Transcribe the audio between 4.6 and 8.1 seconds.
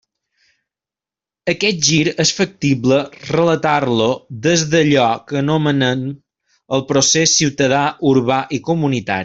d'allò que anomenem el procés ciutadà,